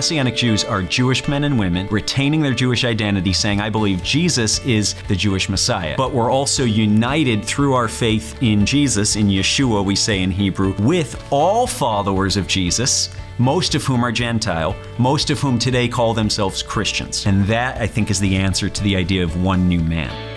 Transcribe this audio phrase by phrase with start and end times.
[0.00, 4.58] Messianic Jews are Jewish men and women retaining their Jewish identity, saying, I believe Jesus
[4.64, 5.94] is the Jewish Messiah.
[5.94, 10.72] But we're also united through our faith in Jesus, in Yeshua, we say in Hebrew,
[10.78, 16.14] with all followers of Jesus most of whom are Gentile, most of whom today call
[16.14, 17.26] themselves Christians.
[17.26, 20.29] And that, I think, is the answer to the idea of one new man.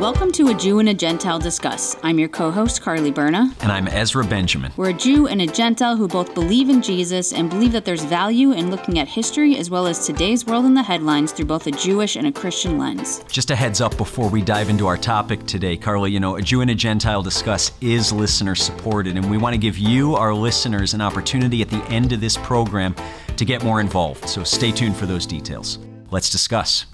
[0.00, 1.94] Welcome to A Jew and a Gentile Discuss.
[2.02, 3.52] I'm your co host, Carly Berna.
[3.60, 4.72] And I'm Ezra Benjamin.
[4.78, 8.02] We're a Jew and a Gentile who both believe in Jesus and believe that there's
[8.04, 11.66] value in looking at history as well as today's world in the headlines through both
[11.66, 13.22] a Jewish and a Christian lens.
[13.28, 16.40] Just a heads up before we dive into our topic today, Carly, you know, A
[16.40, 20.32] Jew and a Gentile Discuss is listener supported, and we want to give you, our
[20.32, 22.94] listeners, an opportunity at the end of this program
[23.36, 24.26] to get more involved.
[24.30, 25.78] So stay tuned for those details.
[26.10, 26.86] Let's discuss.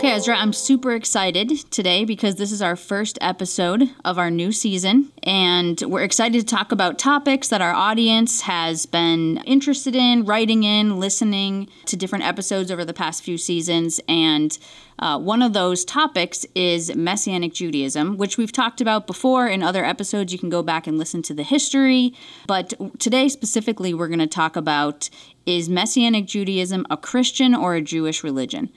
[0.00, 4.50] Okay, Ezra, I'm super excited today because this is our first episode of our new
[4.50, 10.24] season, and we're excited to talk about topics that our audience has been interested in,
[10.24, 14.00] writing in, listening to different episodes over the past few seasons.
[14.08, 14.58] And
[15.00, 19.84] uh, one of those topics is Messianic Judaism, which we've talked about before in other
[19.84, 20.32] episodes.
[20.32, 22.14] You can go back and listen to the history.
[22.46, 25.10] But today, specifically, we're going to talk about
[25.44, 28.70] is Messianic Judaism a Christian or a Jewish religion?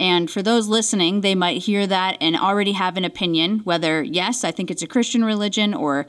[0.00, 4.44] And for those listening, they might hear that and already have an opinion whether, yes,
[4.44, 6.06] I think it's a Christian religion, or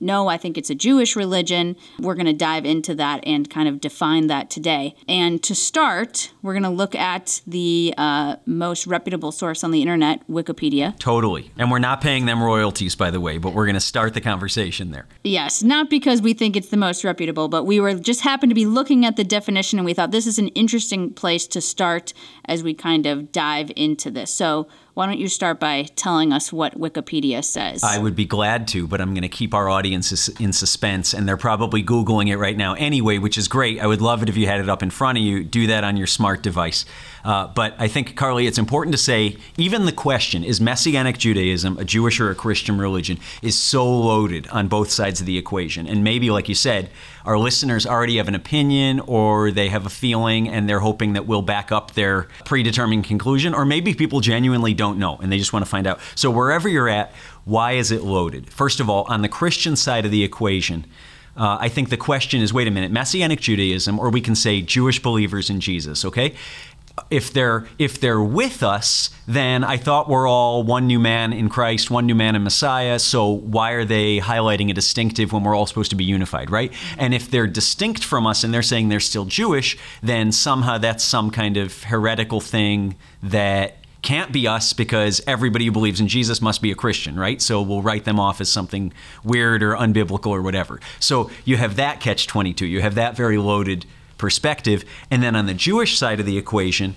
[0.00, 1.76] no, I think it's a Jewish religion.
[1.98, 4.94] We're going to dive into that and kind of define that today.
[5.08, 9.80] And to start, we're going to look at the uh, most reputable source on the
[9.80, 10.98] internet, Wikipedia.
[10.98, 11.52] Totally.
[11.56, 14.20] And we're not paying them royalties, by the way, but we're going to start the
[14.20, 15.06] conversation there.
[15.24, 18.54] Yes, not because we think it's the most reputable, but we were just happened to
[18.54, 22.12] be looking at the definition and we thought this is an interesting place to start
[22.46, 24.32] as we kind of dive into this.
[24.32, 27.82] So why don't you start by telling us what Wikipedia says?
[27.82, 31.26] I would be glad to, but I'm going to keep our audience in suspense, and
[31.26, 33.80] they're probably Googling it right now anyway, which is great.
[33.80, 35.44] I would love it if you had it up in front of you.
[35.44, 36.84] Do that on your smart device.
[37.24, 41.78] Uh, but I think, Carly, it's important to say even the question, is Messianic Judaism
[41.78, 45.86] a Jewish or a Christian religion, is so loaded on both sides of the equation.
[45.86, 46.90] And maybe, like you said,
[47.24, 51.26] our listeners already have an opinion or they have a feeling and they're hoping that
[51.26, 55.52] we'll back up their predetermined conclusion, or maybe people genuinely don't know and they just
[55.52, 56.00] want to find out.
[56.14, 57.12] So, wherever you're at,
[57.44, 58.50] why is it loaded?
[58.50, 60.84] First of all, on the Christian side of the equation,
[61.36, 64.60] uh, I think the question is wait a minute, Messianic Judaism, or we can say
[64.60, 66.34] Jewish believers in Jesus, okay?
[67.10, 71.48] If they're if they're with us, then I thought we're all one new man in
[71.48, 72.98] Christ, one new man in Messiah.
[72.98, 76.72] So why are they highlighting a distinctive when we're all supposed to be unified, right?
[76.98, 81.04] And if they're distinct from us and they're saying they're still Jewish, then somehow that's
[81.04, 86.42] some kind of heretical thing that can't be us because everybody who believes in Jesus
[86.42, 87.40] must be a Christian, right?
[87.40, 88.92] So we'll write them off as something
[89.22, 90.80] weird or unbiblical or whatever.
[90.98, 92.66] So you have that catch 22.
[92.66, 93.86] You have that very loaded
[94.22, 94.84] perspective.
[95.10, 96.94] And then on the Jewish side of the equation,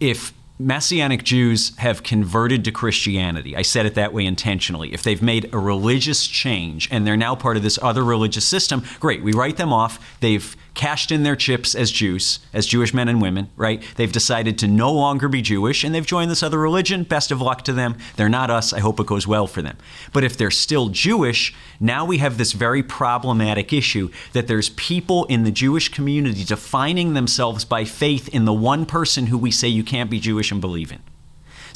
[0.00, 3.54] if Messianic Jews have converted to Christianity.
[3.54, 4.92] I said it that way intentionally.
[4.92, 8.82] If they've made a religious change and they're now part of this other religious system,
[8.98, 9.22] great.
[9.22, 10.18] We write them off.
[10.18, 13.82] They've cashed in their chips as Jews, as Jewish men and women, right?
[13.96, 17.02] They've decided to no longer be Jewish and they've joined this other religion.
[17.02, 17.98] Best of luck to them.
[18.14, 18.72] They're not us.
[18.72, 19.76] I hope it goes well for them.
[20.12, 25.24] But if they're still Jewish, now we have this very problematic issue that there's people
[25.24, 29.66] in the Jewish community defining themselves by faith in the one person who we say
[29.66, 31.02] you can't be Jewish and believe in.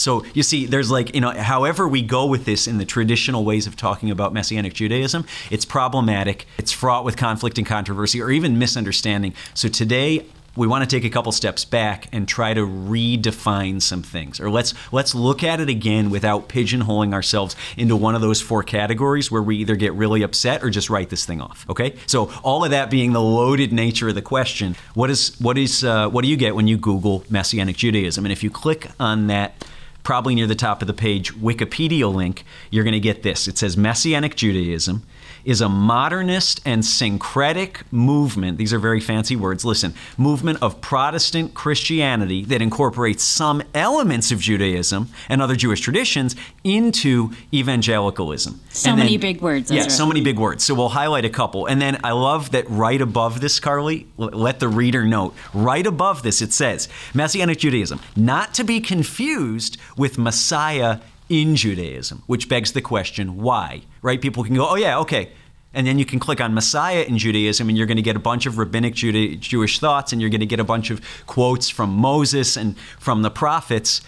[0.02, 3.44] So you see, there's like, you know, however we go with this in the traditional
[3.44, 8.30] ways of talking about Messianic Judaism, it's problematic, it's fraught with conflict and controversy, or
[8.30, 9.32] even misunderstanding.
[9.54, 10.26] So today,
[10.56, 14.50] we want to take a couple steps back and try to redefine some things or
[14.50, 19.30] let's let's look at it again without pigeonholing ourselves into one of those four categories
[19.30, 22.64] where we either get really upset or just write this thing off okay so all
[22.66, 26.22] of that being the loaded nature of the question what is what is uh, what
[26.22, 29.54] do you get when you google messianic judaism and if you click on that
[30.02, 33.46] probably near the top of the page Wikipedia link, you're going to get this.
[33.48, 35.02] It says Messianic Judaism
[35.44, 38.58] is a modernist and syncretic movement.
[38.58, 39.64] These are very fancy words.
[39.64, 46.36] Listen, movement of Protestant Christianity that incorporates some elements of Judaism and other Jewish traditions
[46.64, 48.60] into evangelicalism.
[48.70, 49.70] So and many then, big words.
[49.70, 50.64] Yeah, so many big words.
[50.64, 51.66] So we'll highlight a couple.
[51.66, 56.22] And then I love that right above this, Carly, let the reader note, right above
[56.22, 60.98] this it says Messianic Judaism, not to be confused with Messiah
[61.32, 63.82] in Judaism, which begs the question, why?
[64.02, 64.20] Right?
[64.20, 65.32] People can go, oh, yeah, okay.
[65.72, 68.20] And then you can click on Messiah in Judaism, and you're going to get a
[68.20, 71.70] bunch of rabbinic Juda- Jewish thoughts, and you're going to get a bunch of quotes
[71.70, 74.02] from Moses and from the prophets.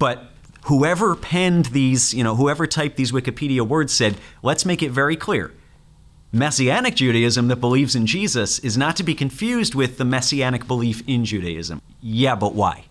[0.00, 0.24] But
[0.64, 5.14] whoever penned these, you know, whoever typed these Wikipedia words said, let's make it very
[5.14, 5.52] clear.
[6.32, 11.00] Messianic Judaism that believes in Jesus is not to be confused with the messianic belief
[11.06, 11.80] in Judaism.
[12.00, 12.86] Yeah, but why?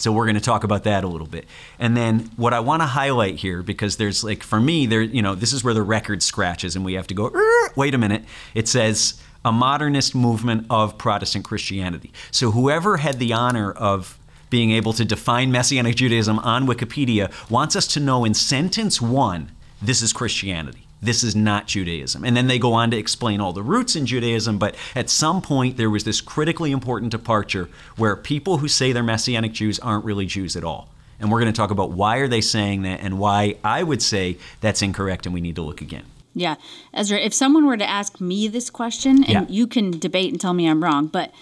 [0.00, 1.46] So we're going to talk about that a little bit.
[1.78, 5.22] And then what I want to highlight here because there's like for me there you
[5.22, 7.30] know this is where the record scratches and we have to go
[7.76, 8.24] wait a minute.
[8.54, 12.12] It says a modernist movement of Protestant Christianity.
[12.30, 14.18] So whoever had the honor of
[14.50, 19.50] being able to define Messianic Judaism on Wikipedia wants us to know in sentence 1
[19.80, 22.24] this is Christianity this is not Judaism.
[22.24, 25.40] And then they go on to explain all the roots in Judaism, but at some
[25.40, 30.04] point there was this critically important departure where people who say they're Messianic Jews aren't
[30.04, 30.88] really Jews at all.
[31.18, 34.02] And we're going to talk about why are they saying that and why I would
[34.02, 36.04] say that's incorrect and we need to look again.
[36.34, 36.56] Yeah.
[36.94, 39.46] Ezra, if someone were to ask me this question, and Yeah.
[39.48, 41.32] you can debate and tell me I'm wrong, but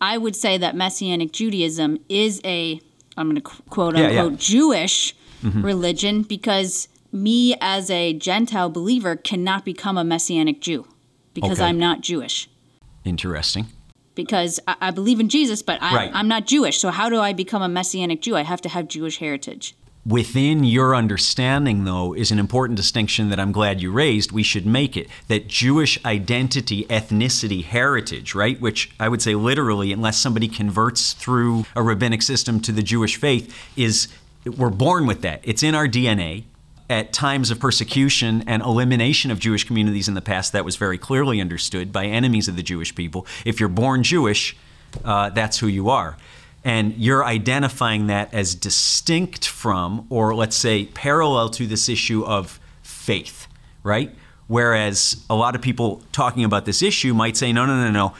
[0.00, 2.80] I would say that Messianic Judaism is a,
[3.16, 4.22] I'm going to quote Yeah, yeah.
[4.22, 5.62] unquote, Jewish mm-hmm.
[5.64, 10.86] religion because me as a Gentile believer cannot become a Messianic Jew
[11.34, 11.68] because Okay.
[11.68, 12.48] I'm not Jewish.
[13.04, 13.66] Interesting.
[14.14, 16.10] Because I, I believe in Jesus, but I, Right.
[16.12, 16.78] I'm not Jewish.
[16.78, 18.36] So how do I become a Messianic Jew?
[18.36, 19.74] I have to have Jewish heritage.
[20.06, 24.32] Within your understanding, though, is an important distinction that I'm glad you raised.
[24.32, 28.58] We should make it that Jewish identity, ethnicity, heritage, right?
[28.58, 33.16] Which I would say literally, unless somebody converts through a rabbinic system to the Jewish
[33.16, 34.08] faith, is
[34.46, 35.40] we're born with that.
[35.42, 36.44] It's in our DNA.
[36.90, 40.96] At times of persecution and elimination of Jewish communities in the past, that was very
[40.96, 43.26] clearly understood by enemies of the Jewish people.
[43.44, 44.56] If you're born Jewish,
[45.04, 46.16] uh, that's who you are
[46.64, 52.60] and you're identifying that as distinct from, or let's say parallel to this issue of
[52.82, 53.46] faith,
[53.82, 54.14] right?
[54.48, 58.14] Whereas a lot of people talking about this issue might say, no, no, no, no.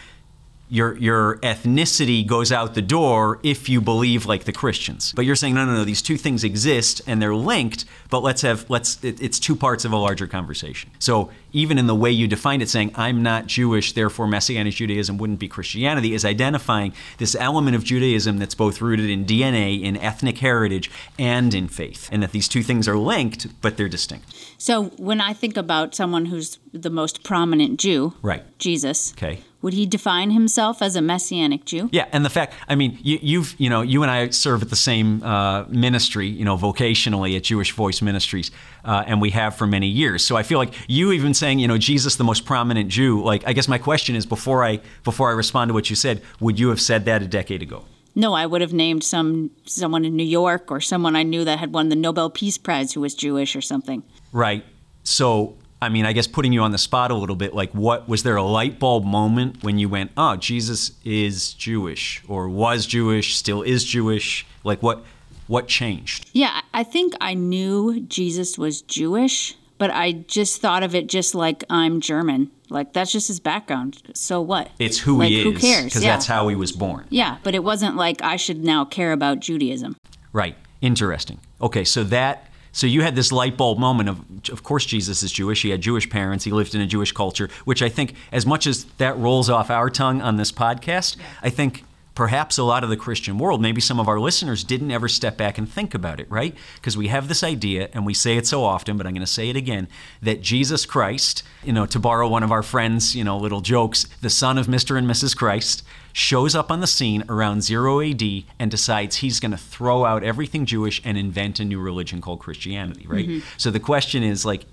[0.70, 5.12] Your, your ethnicity goes out the door if you believe like the Christians.
[5.12, 8.42] But you're saying, no, no, no, these two things exist and they're linked, but let's
[8.42, 10.90] have, let's, it, it's two parts of a larger conversation.
[10.98, 15.18] So even in the way you defined it, saying, I'm not Jewish, therefore Messianic Judaism
[15.18, 19.96] wouldn't be Christianity, is identifying this element of Judaism that's both rooted in DNA, in
[19.96, 22.08] ethnic heritage, and in faith.
[22.12, 24.34] And that these two things are linked, but they're distinct.
[24.58, 28.42] So when I think about someone who's the most prominent Jew, Right.
[28.58, 29.40] Jesus, Okay.
[29.62, 31.88] would he define himself as a messianic Jew?
[31.92, 34.70] Yeah, and the fact, I mean, you, you've, you know, you and I serve at
[34.70, 38.50] the same uh, ministry, you know, vocationally at Jewish Voice Ministries,
[38.84, 40.24] uh, and we have for many years.
[40.24, 43.22] So I feel like you even saying, you know, Jesus, the most prominent Jew.
[43.22, 46.22] Like, I guess my question is, before I before I respond to what you said,
[46.40, 47.84] would you have said that a decade ago?
[48.14, 51.58] No, I would have named some someone in New York or someone I knew that
[51.58, 54.02] had won the Nobel Peace Prize who was Jewish or something.
[54.32, 54.64] Right.
[55.04, 58.08] So, I mean, I guess putting you on the spot a little bit, like, what
[58.08, 62.84] was there a light bulb moment when you went, oh, Jesus is Jewish, or was
[62.86, 64.46] Jewish, still is Jewish?
[64.64, 65.04] Like, what
[65.46, 66.28] what changed?
[66.32, 71.06] Yeah, I I think I knew Jesus was Jewish, but I just thought of it
[71.06, 72.50] just like I'm German.
[72.68, 74.02] Like that's just his background.
[74.14, 74.70] So what?
[74.78, 75.84] It's who like, he Who is, cares?
[75.84, 76.12] because yeah.
[76.12, 77.06] that's how he was born.
[77.08, 79.96] Yeah, but it wasn't like I should now care about Judaism.
[80.32, 80.56] Right.
[80.80, 81.40] Interesting.
[81.60, 84.20] Okay, so that so you had this light bulb moment of
[84.50, 85.62] of course Jesus is Jewish.
[85.62, 86.44] He had Jewish parents.
[86.44, 89.70] He lived in a Jewish culture, which I think as much as that rolls off
[89.70, 91.84] our tongue on this podcast, I think
[92.18, 95.36] perhaps a lot of the Christian world, maybe some of our listeners didn't ever step
[95.36, 96.52] back and think about it, right?
[96.74, 99.32] Because we have this idea and we say it so often, but I'm going to
[99.40, 99.86] say it again
[100.20, 104.02] that Jesus Christ, you know, to borrow one of our friends, you know, little jokes,
[104.20, 104.98] the son of Mr.
[104.98, 105.36] and Mrs.
[105.36, 108.22] Christ, shows up on the scene around 0 AD
[108.58, 112.40] and decides he's going to throw out everything Jewish and invent a new religion called
[112.40, 113.28] Christianity, right?
[113.28, 113.46] Mm-hmm.
[113.58, 114.64] So the question is like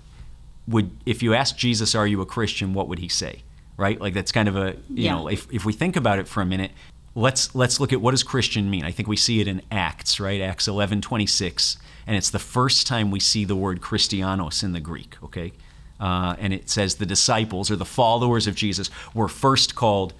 [0.66, 3.44] would if you ask Jesus are you a Christian, what would he say?
[3.76, 4.00] Right?
[4.00, 5.12] Like that's kind of a you Yeah.
[5.14, 6.72] know, if if we think about it for a minute,
[7.16, 8.84] let's let's look at what does Christian mean.
[8.84, 10.40] I think we see it in Acts, right?
[10.40, 15.16] Acts 11:26, and it's the first time we see the word Christianos in the Greek,
[15.24, 15.52] okay?
[15.98, 20.12] Uh, and it says the disciples or the followers of Jesus were first called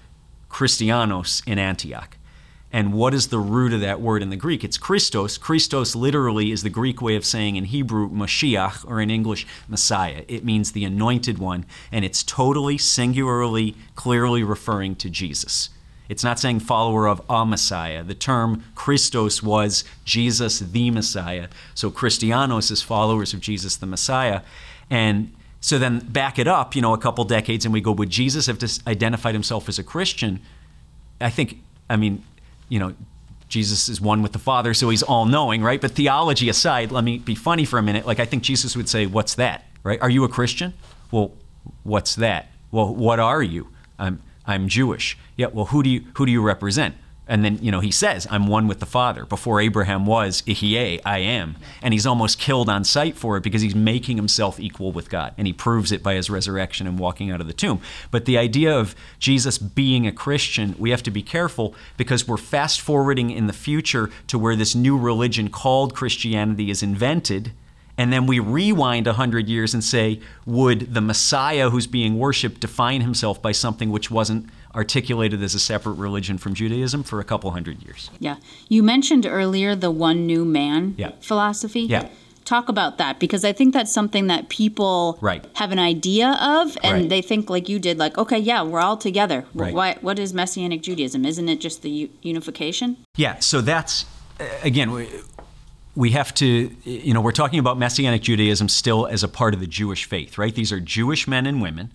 [0.49, 2.17] Christianos in Antioch.
[2.73, 4.63] And what is the root of that word in the Greek?
[4.63, 5.37] It's Christos.
[5.37, 10.25] Christos literally is the Greek way of saying in Hebrew Mashiach, or in English Messiah.
[10.27, 15.69] It means the anointed one, and it's totally, singularly, clearly referring to Jesus.
[16.09, 18.03] It's not saying follower of a Messiah.
[18.03, 21.49] The term Christos was Jesus the Messiah.
[21.73, 24.41] So Christianos is followers of Jesus the Messiah.
[24.89, 28.09] And so then back it up, you know, a couple decades, and we go, would
[28.09, 30.39] Jesus have identified himself as a Christian?
[31.19, 31.57] I think,
[31.89, 32.23] I mean,
[32.69, 32.93] you know,
[33.49, 35.79] Jesus is one with the Father, so he's all knowing, right?
[35.79, 38.05] But theology aside, let me be funny for a minute.
[38.05, 40.01] Like, I think Jesus would say, What's that, right?
[40.01, 40.73] Are you a Christian?
[41.11, 41.31] Well,
[41.83, 42.51] what's that?
[42.71, 43.69] Well, what are you?
[43.97, 45.17] I'm, I'm Jewish.
[45.35, 46.95] Yeah, well, who do you, who do you represent?
[47.27, 49.25] And then, you know, he says, I'm one with the Father.
[49.25, 51.57] Before Abraham was, Ihie, I am.
[51.81, 55.33] And he's almost killed on sight for it because he's making himself equal with God.
[55.37, 57.81] And he proves it by his resurrection and walking out of the tomb.
[58.11, 62.37] But the idea of Jesus being a Christian, we have to be careful because we're
[62.37, 67.51] fast forwarding in the future to where this new religion called Christianity is invented.
[67.97, 73.01] And then we rewind 100 years and say, would the Messiah who's being worshiped define
[73.01, 77.49] himself by something which wasn't articulated as a separate religion from Judaism for a couple
[77.51, 78.11] hundred years.
[78.19, 78.35] Yeah.
[78.69, 81.11] You mentioned earlier the one new man yeah.
[81.19, 81.81] philosophy.
[81.81, 82.09] Yeah.
[82.45, 85.45] Talk about that because I think that's something that people right.
[85.55, 87.09] have an idea of and right.
[87.09, 89.43] they think like you did like okay yeah we're all together.
[89.53, 89.73] Right.
[89.73, 91.25] What what is messianic Judaism?
[91.25, 92.97] Isn't it just the unification?
[93.17, 94.05] Yeah, so that's
[94.39, 94.91] uh, again
[95.97, 99.59] we, have to you know we're talking about messianic Judaism still as a part of
[99.59, 100.53] the Jewish faith, right?
[100.53, 101.91] These are Jewish men and women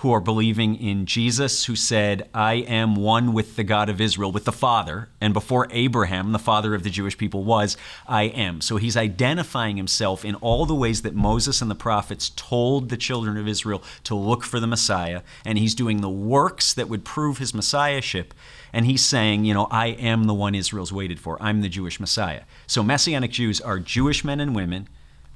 [0.00, 4.30] who are believing in Jesus, who said, I am one with the God of Israel,
[4.30, 5.08] with the Father.
[5.22, 8.60] And before Abraham, the father of the Jewish people, was, I am.
[8.60, 12.98] So he's identifying himself in all the ways that Moses and the prophets told the
[12.98, 15.22] children of Israel to look for the Messiah.
[15.46, 18.34] And he's doing the works that would prove his Messiahship.
[18.74, 21.42] And he's saying, you know, I am the one Israel's waited for.
[21.42, 22.42] I'm the Jewish Messiah.
[22.66, 24.88] So Messianic Jews are Jewish men and women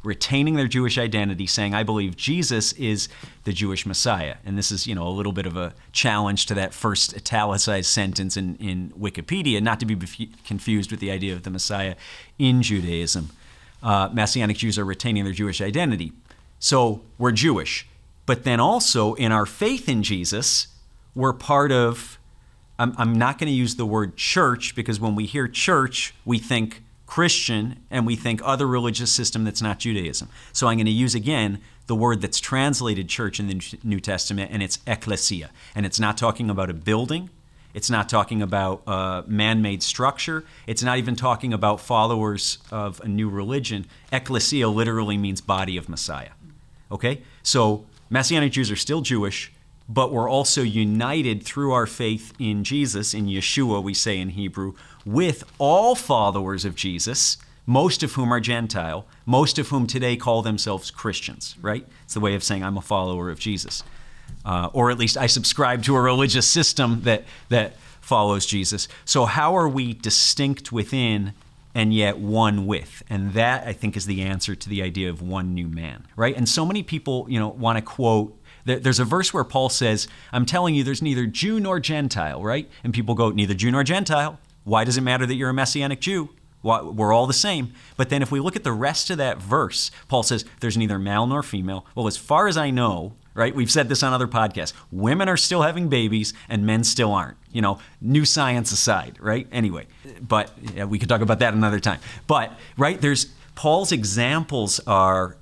[0.03, 3.09] retaining their Jewish identity, saying, I believe Jesus is
[3.45, 4.37] the Jewish Messiah.
[4.45, 7.91] And this is, you know, a little bit of a challenge to that first italicized
[7.91, 9.97] sentence in, in Wikipedia, not to be
[10.47, 11.97] confused with the idea of the Messiah
[12.39, 13.31] in Judaism.
[13.83, 16.13] Uh, Messianic Jews are retaining their Jewish identity.
[16.59, 17.87] So we're Jewish.
[18.27, 20.69] But then also in our faith in Jesus,
[21.15, 22.19] we're part of,
[22.79, 26.39] I'm, I'm not going to use the word church because when we hear church, we
[26.39, 30.29] think Christian and we think other religious system that's not Judaism.
[30.53, 34.53] So I'm going to use again the word that's translated church in the New Testament,
[34.53, 35.51] and it's ecclesia.
[35.75, 37.29] And it's not talking about a building.
[37.75, 40.45] It's not talking about a man made structure.
[40.69, 43.87] It's not even talking about followers of a new religion.
[44.13, 46.31] Ecclesia literally means body of Messiah.
[46.93, 47.23] Okay?
[47.43, 49.53] So Messianic Jews are still Jewish,
[49.91, 54.75] but we're also united through our faith in Jesus, in Yeshua, we say in Hebrew,
[55.05, 60.43] with all followers of Jesus, most of whom are Gentile, most of whom today call
[60.43, 61.85] themselves Christians, right?
[62.05, 63.83] It's the way of saying I'm a follower of Jesus.
[64.45, 68.87] Uh, or at least I subscribe to a religious system that, that follows Jesus.
[69.05, 71.33] So, how are we distinct within
[71.75, 73.03] and yet one with?
[73.11, 76.37] And that, I think, is the answer to the idea of one new man, right?
[76.37, 80.09] And so many people, you know, want to quote there's a verse where Paul says,
[80.33, 82.69] I'm telling you, there's neither Jew nor Gentile, right?
[82.85, 84.39] And people go, neither Jew nor Gentile.
[84.65, 86.31] Why does it matter that you're a Messianic Jew?
[86.63, 87.73] We're all the same.
[87.97, 90.99] But then if we look at the rest of that verse, Paul says there's neither
[90.99, 91.87] male nor female.
[91.95, 95.39] Well, as far as I know, right, we've said this on other podcasts, women are
[95.39, 97.39] still having babies and men still aren't.
[97.51, 99.47] You know, new science aside, right?
[99.51, 99.87] Anyway,
[100.21, 102.01] but yeah, we could talk about that another time.
[102.27, 105.39] But, right, there's Paul's examples are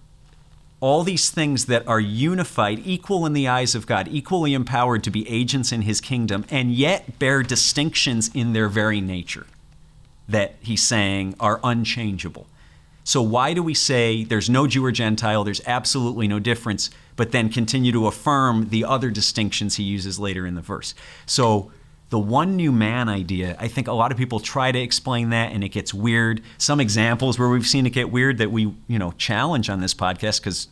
[0.80, 5.11] all these things that are unified, equal in the eyes of God, equally empowered to
[5.11, 9.47] be agents in his kingdom, and yet bear distinctions in their very nature
[10.28, 12.47] that he's saying are unchangeable.
[13.02, 17.32] So, why do we say there's no Jew or Gentile, there's absolutely no difference, but
[17.32, 20.94] then continue to affirm the other distinctions he uses later in the verse?
[21.25, 21.73] So,
[22.11, 25.53] the one new man idea, I think a lot of people try to explain that
[25.53, 26.43] and it gets weird.
[26.57, 29.95] Some examples where we've seen it get weird that we, you know, challenge on this
[29.95, 30.69] podcast because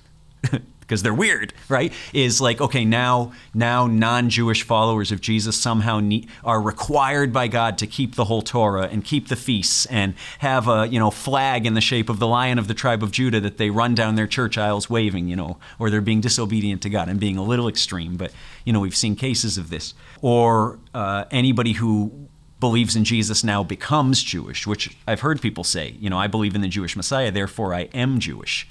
[0.86, 1.92] because they're weird, right?
[2.12, 6.00] Is like okay, now now non-Jewish followers of Jesus somehow
[6.44, 10.68] are required by God to keep the whole Torah and keep the feasts and have
[10.68, 13.40] a you know flag in the shape of the lion of the tribe of Judah
[13.40, 16.90] that they run down their church aisles waving, you know, or they're being disobedient to
[16.90, 17.08] God.
[17.08, 18.32] I'm being a little extreme, but
[18.64, 19.94] you know we've seen cases of this.
[20.22, 22.28] Or uh, anybody who
[22.58, 26.54] believes in Jesus now becomes Jewish, which I've heard people say, you know, I believe
[26.54, 28.66] in the Jewish Messiah, therefore I am Jewish,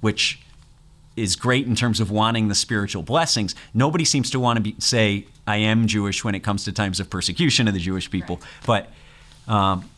[0.00, 0.43] which
[1.16, 3.54] is great in terms of wanting the spiritual blessings.
[3.72, 7.00] Nobody seems to want to be, say, I am Jewish when it comes to times
[7.00, 8.40] of persecution of the Jewish people.
[8.66, 8.86] Right.
[9.46, 9.90] But um,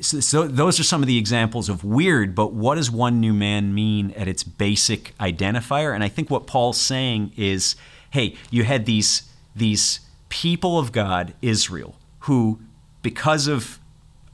[0.00, 3.34] so, so, those are some of the examples of weird, but what does one new
[3.34, 5.94] man mean at its basic identifier?
[5.94, 7.76] And I think what Paul's saying is
[8.10, 12.58] hey, you had these, these people of God, Israel, who,
[13.02, 13.78] because of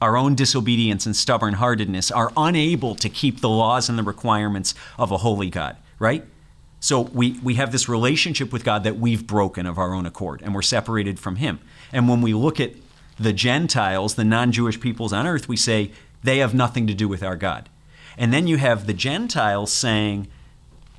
[0.01, 4.73] our own disobedience and stubborn heartedness, are unable to keep the laws and the requirements
[4.97, 6.25] of a holy God right?
[6.79, 10.41] So we, we have this relationship with God that we've broken of our own accord,
[10.41, 11.59] and we're separated from Him.
[11.93, 12.73] And when we look at
[13.17, 15.91] the Gentiles, the non Jewish peoples on earth, we say
[16.23, 17.69] they have nothing to do with our God.
[18.17, 20.27] And then you have the Gentiles saying,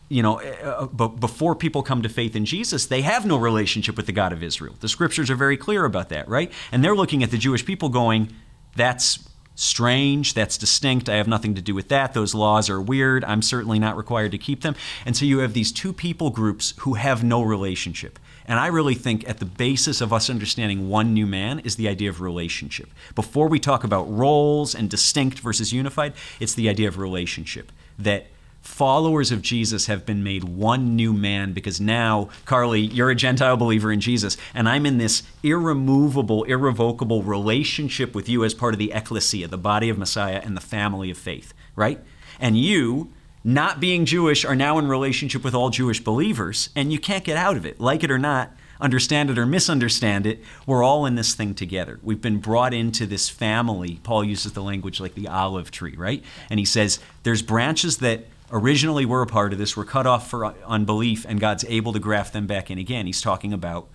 [0.09, 3.97] you know, uh, uh before people come to faith in Jesus, they have no relationship
[3.97, 4.75] with the God of Israel.
[4.81, 6.51] The scriptures are very clear about that, right?
[6.73, 8.33] And they're looking at the Jewish people going,
[8.77, 12.13] that's strange, that's distinct, I have nothing to do with that.
[12.13, 14.75] Those laws are weird, I'm certainly not required to keep them.
[15.07, 18.19] And so you have these two people groups who have no relationship.
[18.47, 21.89] And I really think at the basis of us understanding one new man is the
[21.89, 22.91] idea of relationship.
[23.15, 27.73] Before we talk about roles and distinct versus unified, it's the idea of relationship.
[27.99, 28.27] That
[28.65, 33.57] followers of Jesus have been made one new man because now, Carly, you're a Gentile
[33.57, 38.79] believer in Jesus, and I'm in this irremovable, irrevocable relationship with you as part of
[38.79, 42.01] the ecclesia, the body of Messiah, and the family of faith, right?
[42.41, 43.13] And you,
[43.45, 47.37] not being Jewish, are now in relationship with all Jewish believers, and you can't get
[47.37, 48.51] out of it, like it or not.
[48.81, 52.01] Understand it or misunderstand it, we're all in this thing together.
[52.03, 54.01] We've been brought into this family.
[54.03, 56.25] Paul uses the language like the olive tree, right?
[56.51, 60.29] And he says there's branches that originally were a part of this were cut off
[60.29, 63.07] for unbelief, and God's able to graft them back in again.
[63.07, 63.89] He's talking about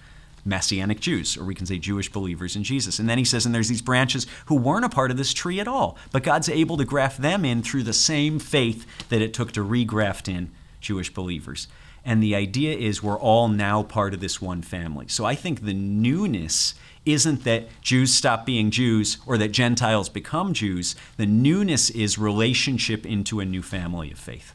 [0.45, 2.99] Messianic Jews, or we can say Jewish believers in Jesus.
[2.99, 5.59] And then he says, and there's these branches who weren't a part of this tree
[5.59, 9.33] at all, but God's able to graft them in through the same faith that it
[9.33, 11.67] took to regraft in Jewish believers.
[12.05, 15.07] And the idea is we're all now part of this one family.
[15.09, 16.73] So I think the newness
[17.05, 20.95] isn't that Jews stop being Jews or that Gentiles become Jews.
[21.17, 24.53] The newness is relationship into a new family of faith.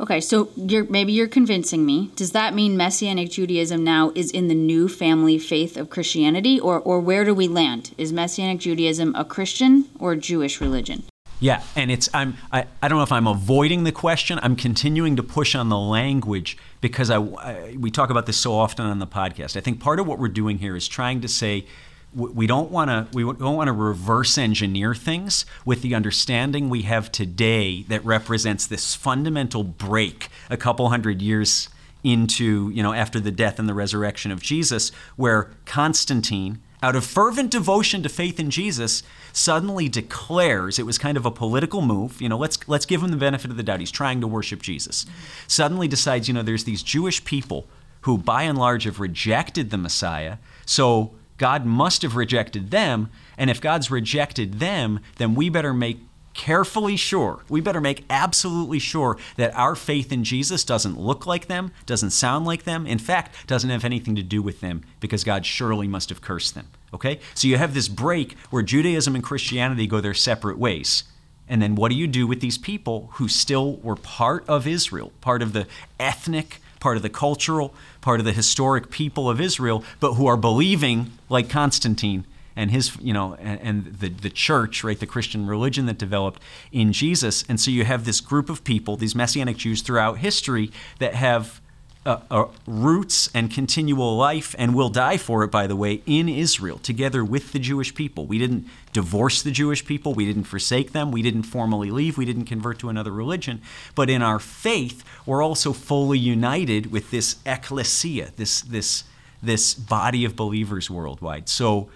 [0.00, 2.10] Okay, so you're maybe you're convincing me.
[2.16, 6.80] Does that mean Messianic Judaism now is in the new family faith of Christianity, or
[6.80, 7.94] or where do we land?
[7.98, 11.04] Is Messianic Judaism a Christian or Jewish religion?
[11.40, 14.38] Yeah, and it's I'm I, I don't know if I'm avoiding the question.
[14.42, 18.52] I'm continuing to push on the language because I, I we talk about this so
[18.52, 19.56] often on the podcast.
[19.56, 21.64] I think part of what we're doing here is trying to say
[22.12, 26.82] we don't want to we don't want to reverse engineer things with the understanding we
[26.82, 31.68] have today that represents this fundamental break a couple hundred years
[32.02, 37.04] into you know after the death and the resurrection of Jesus where Constantine out of
[37.04, 42.20] fervent devotion to faith in Jesus, suddenly declares it was kind of a political move.
[42.20, 43.80] You know, let's let's give him the benefit of the doubt.
[43.80, 45.06] He's trying to worship Jesus.
[45.46, 47.68] Suddenly decides, you know, there's these Jewish people
[48.02, 50.38] who by and large have rejected the Messiah.
[50.64, 56.00] So God must have rejected them, and if God's rejected them, then we better make
[56.40, 61.48] carefully sure, we better make absolutely sure that our faith in Jesus doesn't look like
[61.48, 65.22] them, doesn't sound like them, in fact, doesn't have anything to do with them because
[65.22, 66.68] God surely must have cursed them.
[66.94, 67.20] Okay?
[67.34, 71.04] So you have this break where Judaism and Christianity go their separate ways.
[71.46, 75.12] And then what do you do with these people who still were part of Israel,
[75.20, 75.66] part of the
[75.98, 80.38] ethnic, part of the cultural, part of the historic people of Israel, but who are
[80.38, 82.24] believing like Constantine
[82.60, 86.40] and his you know and, and, the the church right the christian religion that developed
[86.70, 87.42] in jesus.
[87.48, 91.60] And so you have this group of people these messianic jews throughout history that have
[92.06, 96.28] uh, uh, roots and continual life and will die for it by the way in
[96.28, 98.26] israel together with the jewish people.
[98.26, 100.14] We didn't divorce the jewish people.
[100.14, 101.12] We didn't forsake them.
[101.12, 102.18] We didn't formally leave.
[102.18, 103.60] We didn't convert to another religion.
[103.94, 109.04] But in our faith we're also fully united with this ecclesia this this
[109.42, 111.48] this body of believers worldwide.
[111.48, 111.88] So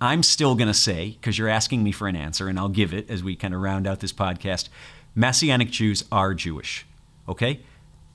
[0.00, 2.94] I'm still going to say, because you're asking me for an answer, and I'll give
[2.94, 4.68] it as we kind of round out this podcast
[5.14, 6.86] Messianic Jews are Jewish,
[7.28, 7.60] okay?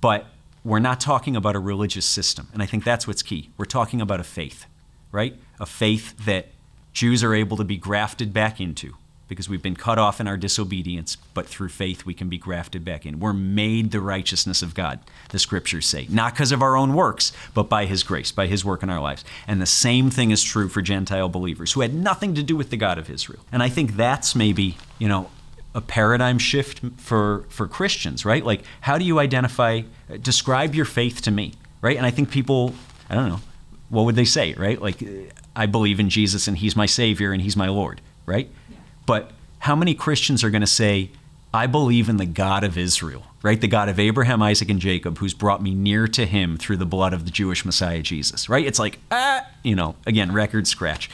[0.01, 0.27] But
[0.63, 2.47] we're not talking about a religious system.
[2.53, 3.51] And I think that's what's key.
[3.57, 4.65] We're talking about a faith,
[5.11, 5.37] right?
[5.59, 6.47] A faith that
[6.93, 8.95] Jews are able to be grafted back into
[9.27, 12.85] because we've been cut off in our disobedience, but through faith we can be grafted
[12.85, 13.19] back in.
[13.19, 17.31] We're made the righteousness of God, the scriptures say, not because of our own works,
[17.53, 19.25] but by His grace, by His work in our lives.
[19.47, 22.69] And the same thing is true for Gentile believers who had nothing to do with
[22.69, 23.41] the God of Israel.
[23.51, 25.29] And I think that's maybe, you know,
[25.73, 28.45] a paradigm shift for, for Christians, right?
[28.45, 29.81] Like, how do you identify,
[30.21, 31.97] describe your faith to me, right?
[31.97, 32.73] And I think people,
[33.09, 33.41] I don't know,
[33.89, 34.81] what would they say, right?
[34.81, 35.03] Like,
[35.55, 38.49] I believe in Jesus and He's my Savior and He's my Lord, right?
[39.05, 41.11] But how many Christians are going to say,
[41.53, 43.59] I believe in the God of Israel, right?
[43.59, 46.85] The God of Abraham, Isaac, and Jacob, who's brought me near to him through the
[46.85, 48.65] blood of the Jewish Messiah Jesus, right?
[48.65, 51.09] It's like, ah, you know, again, record scratch.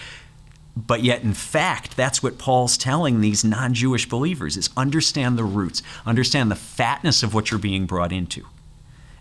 [0.76, 5.44] But yet, in fact, that's what Paul's telling these non Jewish believers is understand the
[5.44, 8.46] roots, understand the fatness of what you're being brought into.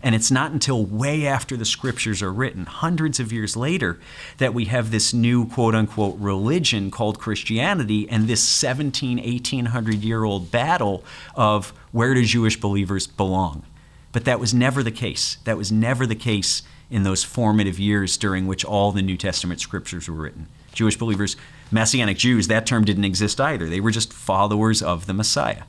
[0.03, 3.99] And it's not until way after the scriptures are written, hundreds of years later,
[4.37, 10.23] that we have this new quote unquote religion called Christianity and this 17, 1800 year
[10.23, 11.03] old battle
[11.35, 13.63] of where do Jewish believers belong.
[14.11, 15.37] But that was never the case.
[15.43, 19.61] That was never the case in those formative years during which all the New Testament
[19.61, 20.47] scriptures were written.
[20.73, 21.37] Jewish believers,
[21.69, 23.69] Messianic Jews, that term didn't exist either.
[23.69, 25.63] They were just followers of the Messiah.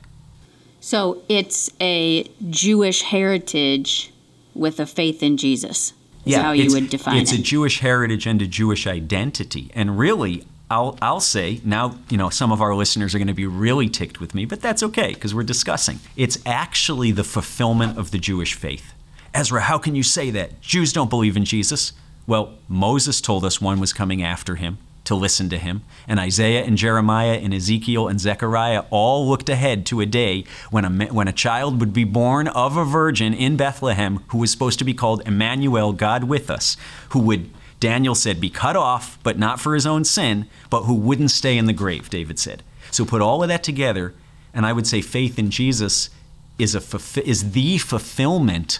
[0.79, 4.12] So it's a Jewish heritage
[4.53, 5.93] with a faith in Jesus.
[6.25, 7.39] Is yeah, how you it's, would define it's it.
[7.39, 9.69] a Jewish heritage and a Jewish identity.
[9.73, 13.33] And really, I'll, I'll say now, you know, some of our listeners are going to
[13.33, 15.99] be really ticked with me, but that's okay because we're discussing.
[16.15, 18.93] It's actually the fulfillment of the Jewish faith.
[19.33, 20.61] Ezra, how can you say that?
[20.61, 21.91] Jews don't believe in Jesus.
[22.25, 25.83] Well, Moses told us one was coming after him to listen to him.
[26.07, 30.85] And Isaiah and Jeremiah and Ezekiel and Zechariah all looked ahead to a day when
[30.85, 34.79] a, when a child would be born of a virgin in Bethlehem who was supposed
[34.79, 36.77] to be called Emmanuel, God with us,
[37.09, 40.93] who would, Daniel said, be cut off, but not for his own sin, but who
[40.93, 42.63] wouldn't stay in the grave, David said.
[42.91, 44.13] So put all of that together,
[44.53, 46.09] and I would say faith in Jesus
[46.57, 48.79] is, a, is the fulfillment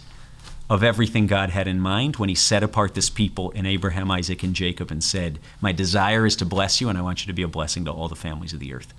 [0.73, 4.41] of everything God had in mind when He set apart this people in Abraham, Isaac,
[4.41, 7.33] and Jacob and said, My desire is to bless you, and I want you to
[7.33, 8.91] be a blessing to all the families of the earth.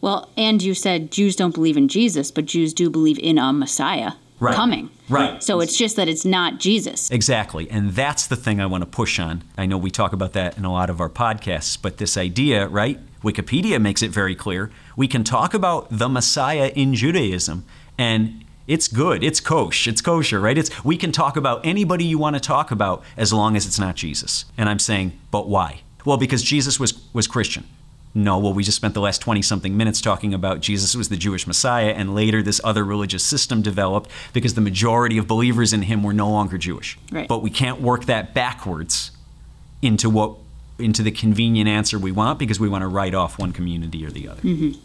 [0.00, 3.52] Well, and you said Jews don't believe in Jesus, but Jews do believe in a
[3.52, 4.54] Messiah right.
[4.54, 4.90] coming.
[5.08, 5.42] Right.
[5.42, 7.10] So it's just that it's not Jesus.
[7.10, 7.68] Exactly.
[7.68, 9.42] And that's the thing I want to push on.
[9.58, 12.68] I know we talk about that in a lot of our podcasts, but this idea,
[12.68, 13.00] right?
[13.24, 14.70] Wikipedia makes it very clear.
[14.96, 17.64] We can talk about the Messiah in Judaism
[17.98, 19.22] and it's good.
[19.22, 19.90] It's kosher.
[19.90, 20.58] It's kosher, right?
[20.58, 23.78] It's we can talk about anybody you want to talk about as long as it's
[23.78, 24.44] not Jesus.
[24.58, 25.82] And I'm saying, but why?
[26.04, 27.64] Well, because Jesus was was Christian.
[28.14, 31.18] No, well, we just spent the last 20 something minutes talking about Jesus was the
[31.18, 35.82] Jewish Messiah, and later this other religious system developed because the majority of believers in
[35.82, 36.98] him were no longer Jewish.
[37.12, 37.28] Right.
[37.28, 39.10] But we can't work that backwards
[39.82, 40.36] into what
[40.78, 44.10] into the convenient answer we want because we want to write off one community or
[44.10, 44.40] the other.
[44.42, 44.80] Mm-hmm.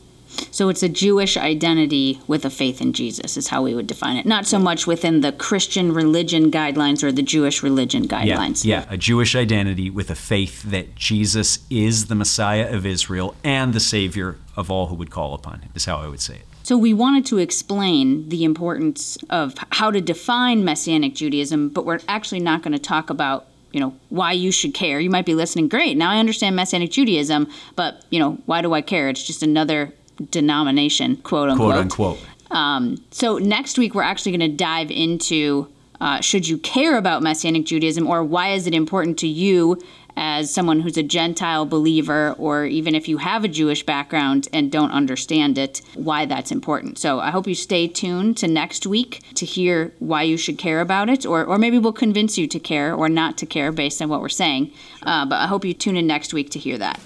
[0.52, 4.18] So it's a Jewish identity with a faith in Jesus, is how we would define
[4.18, 4.26] it.
[4.26, 8.66] Not so much within the Christian religion guidelines or the Jewish religion guidelines.
[8.66, 13.36] Yeah, yeah, a Jewish identity with a faith that Jesus is the Messiah of Israel
[13.44, 16.36] and the Savior of all who would call upon him, is how I would say
[16.36, 16.46] it.
[16.64, 22.00] So we wanted to explain the importance of how to define Messianic Judaism, but we're
[22.08, 25.34] actually not going to talk about you know why you should care you might be
[25.34, 29.24] listening great now i understand messianic judaism but you know why do i care it's
[29.24, 29.94] just another
[30.30, 31.74] denomination, quote unquote.
[31.74, 32.20] Quote unquote.
[32.52, 35.68] Um, so next week we're actually going to dive into
[36.02, 39.80] uh, should you care about Messianic Judaism or why is it important to you
[40.18, 44.72] as someone who's a Gentile believer, or even if you have a Jewish background and
[44.72, 46.98] don't understand it, why that's important.
[46.98, 50.82] So I hope you stay tuned to next week to hear why you should care
[50.82, 54.02] about it, or, or maybe we'll convince you to care or not to care based
[54.02, 54.74] on what we're saying.
[55.04, 57.00] Uh, but I hope you tune in next week to hear that.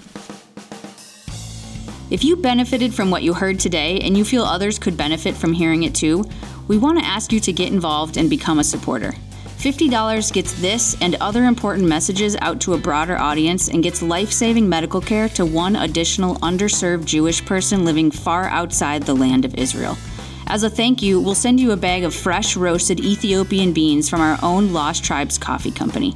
[2.08, 5.52] If you benefited from what you heard today and you feel others could benefit from
[5.52, 6.24] hearing it too,
[6.68, 9.12] we want to ask you to get involved and become a supporter.
[9.58, 14.30] $50 gets this and other important messages out to a broader audience and gets life
[14.30, 19.54] saving medical care to one additional underserved Jewish person living far outside the land of
[19.56, 19.98] Israel.
[20.46, 24.20] As a thank you, we'll send you a bag of fresh roasted Ethiopian beans from
[24.20, 26.14] our own Lost Tribes Coffee Company.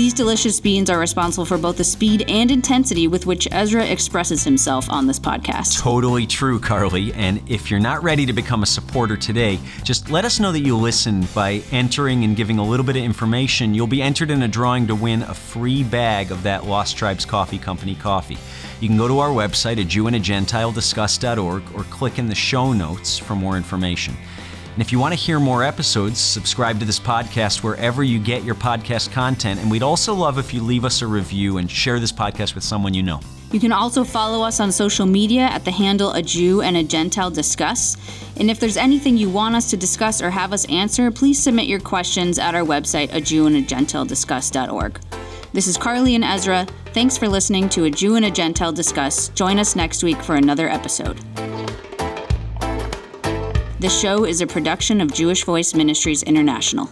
[0.00, 4.42] These delicious beans are responsible for both the speed and intensity with which Ezra expresses
[4.42, 5.78] himself on this podcast.
[5.78, 7.12] Totally true, Carly.
[7.12, 10.60] And if you're not ready to become a supporter today, just let us know that
[10.60, 13.74] you listen by entering and giving a little bit of information.
[13.74, 17.26] You'll be entered in a drawing to win a free bag of that Lost Tribes
[17.26, 18.38] Coffee Company coffee.
[18.80, 23.34] You can go to our website at JewandAGentileDiscuss.org or click in the show notes for
[23.34, 24.16] more information.
[24.72, 28.44] And if you want to hear more episodes, subscribe to this podcast wherever you get
[28.44, 29.60] your podcast content.
[29.60, 32.64] And we'd also love if you leave us a review and share this podcast with
[32.64, 33.20] someone you know.
[33.52, 36.84] You can also follow us on social media at the handle A Jew and a
[36.84, 37.96] Gentile Discuss.
[38.36, 41.66] And if there's anything you want us to discuss or have us answer, please submit
[41.66, 45.00] your questions at our website, a Jew and a Gentile Discuss.org.
[45.52, 46.64] This is Carly and Ezra.
[46.94, 49.30] Thanks for listening to A Jew and a Gentile Discuss.
[49.30, 51.18] Join us next week for another episode.
[53.80, 56.90] This show is a production of Jewish Voice Ministries International.